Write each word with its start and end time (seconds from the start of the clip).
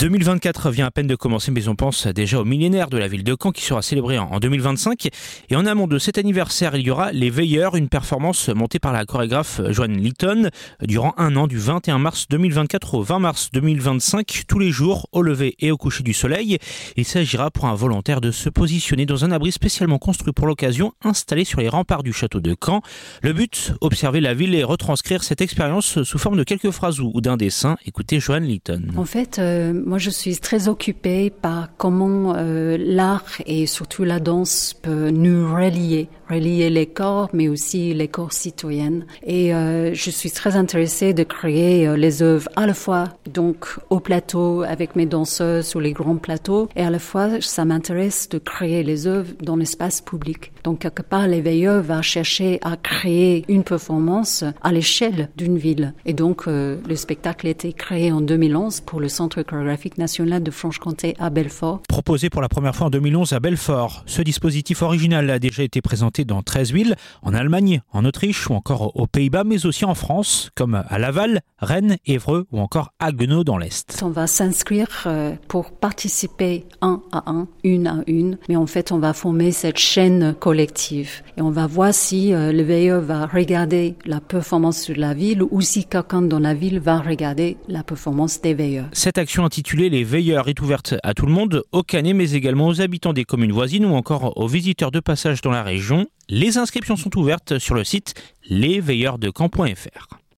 2024 0.00 0.70
vient 0.70 0.86
à 0.86 0.90
peine 0.90 1.06
de 1.06 1.14
commencer, 1.14 1.50
mais 1.50 1.68
on 1.68 1.74
pense 1.74 2.06
déjà 2.06 2.40
au 2.40 2.44
millénaire 2.46 2.88
de 2.88 2.96
la 2.96 3.06
ville 3.06 3.22
de 3.22 3.36
Caen 3.38 3.52
qui 3.52 3.62
sera 3.62 3.82
célébré 3.82 4.18
en 4.18 4.40
2025. 4.40 5.08
Et 5.50 5.56
en 5.56 5.66
amont 5.66 5.86
de 5.86 5.98
cet 5.98 6.16
anniversaire, 6.16 6.74
il 6.74 6.86
y 6.86 6.90
aura 6.90 7.12
Les 7.12 7.28
Veilleurs, 7.28 7.76
une 7.76 7.90
performance 7.90 8.48
montée 8.48 8.78
par 8.78 8.94
la 8.94 9.04
chorégraphe 9.04 9.60
Joanne 9.68 9.98
Litton 9.98 10.48
durant 10.80 11.12
un 11.18 11.36
an 11.36 11.46
du 11.46 11.58
21 11.58 11.98
mars 11.98 12.28
2024 12.30 12.94
au 12.94 13.02
20 13.02 13.18
mars 13.18 13.50
2025, 13.52 14.44
tous 14.48 14.58
les 14.58 14.70
jours, 14.70 15.06
au 15.12 15.20
lever 15.20 15.54
et 15.58 15.70
au 15.70 15.76
coucher 15.76 16.02
du 16.02 16.14
soleil. 16.14 16.56
Il 16.96 17.04
s'agira 17.04 17.50
pour 17.50 17.66
un 17.66 17.74
volontaire 17.74 18.22
de 18.22 18.30
se 18.30 18.48
positionner 18.48 19.04
dans 19.04 19.26
un 19.26 19.32
abri 19.32 19.52
spécialement 19.52 19.98
construit 19.98 20.32
pour 20.32 20.46
l'occasion, 20.46 20.94
installé 21.04 21.44
sur 21.44 21.60
les 21.60 21.68
remparts 21.68 22.04
du 22.04 22.14
château 22.14 22.40
de 22.40 22.56
Caen. 22.58 22.80
Le 23.20 23.34
but, 23.34 23.74
observer 23.82 24.22
la 24.22 24.32
ville 24.32 24.54
et 24.54 24.64
retranscrire 24.64 25.22
cette 25.24 25.42
expérience 25.42 26.04
sous 26.04 26.18
forme 26.18 26.38
de 26.38 26.44
quelques 26.44 26.70
phrases 26.70 27.00
ou 27.00 27.20
d'un 27.20 27.36
dessin. 27.36 27.76
Écoutez 27.84 28.18
Joanne 28.18 28.44
Litton. 28.44 28.84
En 28.96 29.04
fait, 29.04 29.38
euh, 29.38 29.89
moi, 29.90 29.98
je 29.98 30.10
suis 30.10 30.38
très 30.38 30.68
occupée 30.68 31.30
par 31.30 31.70
comment 31.76 32.36
euh, 32.36 32.76
l'art 32.78 33.42
et 33.44 33.66
surtout 33.66 34.04
la 34.04 34.20
danse 34.20 34.72
peut 34.72 35.10
nous 35.10 35.52
relier, 35.52 36.08
relier 36.30 36.70
les 36.70 36.86
corps, 36.86 37.28
mais 37.32 37.48
aussi 37.48 37.92
les 37.94 38.08
corps 38.08 38.32
citoyennes. 38.32 39.04
Et 39.24 39.54
euh, 39.54 39.92
je 39.94 40.10
suis 40.10 40.30
très 40.30 40.56
intéressée 40.56 41.12
de 41.14 41.24
créer 41.24 41.86
euh, 41.86 41.96
les 41.96 42.22
œuvres 42.22 42.48
à 42.56 42.66
la 42.66 42.74
fois 42.74 43.08
donc 43.32 43.66
au 43.90 44.00
plateau 44.00 44.62
avec 44.62 44.96
mes 44.96 45.06
danseuses 45.06 45.66
sur 45.66 45.80
les 45.80 45.92
grands 45.92 46.16
plateaux, 46.16 46.68
et 46.76 46.82
à 46.82 46.90
la 46.90 46.98
fois 46.98 47.40
ça 47.40 47.64
m'intéresse 47.64 48.28
de 48.28 48.38
créer 48.38 48.82
les 48.82 49.06
œuvres 49.06 49.32
dans 49.42 49.56
l'espace 49.56 50.00
public. 50.00 50.52
Donc 50.64 50.80
quelque 50.80 51.02
part, 51.02 51.26
l'éveilleur 51.26 51.82
va 51.82 52.02
chercher 52.02 52.58
à 52.62 52.76
créer 52.76 53.44
une 53.48 53.64
performance 53.64 54.44
à 54.62 54.72
l'échelle 54.72 55.30
d'une 55.36 55.58
ville. 55.58 55.94
Et 56.04 56.12
donc 56.12 56.46
le 56.46 56.96
spectacle 56.96 57.46
a 57.46 57.50
été 57.50 57.72
créé 57.72 58.12
en 58.12 58.20
2011 58.20 58.80
pour 58.82 59.00
le 59.00 59.08
Centre 59.08 59.42
chorégraphique 59.42 59.98
national 59.98 60.42
de 60.42 60.50
Franche-Comté 60.50 61.14
à 61.18 61.30
Belfort. 61.30 61.82
Proposé 61.88 62.30
pour 62.30 62.42
la 62.42 62.48
première 62.48 62.74
fois 62.74 62.88
en 62.88 62.90
2011 62.90 63.32
à 63.32 63.40
Belfort, 63.40 64.02
ce 64.06 64.22
dispositif 64.22 64.82
original 64.82 65.28
a 65.30 65.38
déjà 65.38 65.62
été 65.62 65.80
présenté 65.80 66.19
dans 66.24 66.42
13 66.42 66.72
villes, 66.72 66.96
en 67.22 67.34
Allemagne, 67.34 67.82
en 67.92 68.04
Autriche 68.04 68.48
ou 68.50 68.54
encore 68.54 68.96
aux 68.96 69.06
Pays-Bas, 69.06 69.44
mais 69.44 69.66
aussi 69.66 69.84
en 69.84 69.94
France, 69.94 70.50
comme 70.54 70.82
à 70.88 70.98
Laval, 70.98 71.40
Rennes, 71.58 71.96
Évreux 72.06 72.46
ou 72.52 72.60
encore 72.60 72.92
Haguenau 72.98 73.44
dans 73.44 73.58
l'Est. 73.58 74.00
On 74.02 74.10
va 74.10 74.26
s'inscrire 74.26 75.04
euh, 75.06 75.34
pour 75.48 75.72
participer 75.72 76.64
un 76.80 77.02
à 77.12 77.30
un, 77.30 77.48
une 77.64 77.86
à 77.86 77.98
une, 78.06 78.38
mais 78.48 78.56
en 78.56 78.66
fait 78.66 78.92
on 78.92 78.98
va 78.98 79.12
former 79.12 79.52
cette 79.52 79.78
chaîne 79.78 80.34
collective 80.38 81.22
et 81.36 81.42
on 81.42 81.50
va 81.50 81.66
voir 81.66 81.94
si 81.94 82.32
euh, 82.32 82.52
le 82.52 82.62
veilleur 82.62 83.00
va 83.00 83.26
regarder 83.26 83.96
la 84.04 84.20
performance 84.20 84.88
de 84.88 84.94
la 84.94 85.14
ville 85.14 85.42
ou 85.42 85.60
si 85.60 85.84
quelqu'un 85.84 86.22
dans 86.22 86.38
la 86.38 86.54
ville 86.54 86.80
va 86.80 87.00
regarder 87.00 87.56
la 87.68 87.82
performance 87.82 88.40
des 88.40 88.54
veilleurs. 88.54 88.88
Cette 88.92 89.18
action 89.18 89.44
intitulée 89.44 89.88
les 89.88 90.04
Veilleurs 90.04 90.48
est 90.48 90.60
ouverte 90.60 90.94
à 91.02 91.14
tout 91.14 91.26
le 91.26 91.32
monde, 91.32 91.62
aux 91.72 91.82
Canets, 91.82 92.14
mais 92.14 92.32
également 92.32 92.68
aux 92.68 92.80
habitants 92.80 93.12
des 93.12 93.24
communes 93.24 93.52
voisines 93.52 93.84
ou 93.84 93.94
encore 93.94 94.36
aux 94.36 94.48
visiteurs 94.48 94.90
de 94.90 95.00
passage 95.00 95.40
dans 95.40 95.50
la 95.50 95.62
région. 95.62 96.06
Les 96.28 96.58
inscriptions 96.58 96.96
sont 96.96 97.18
ouvertes 97.18 97.58
sur 97.58 97.74
le 97.74 97.84
site 97.84 98.14
lesveilleursdecamp.fr. 98.48 100.19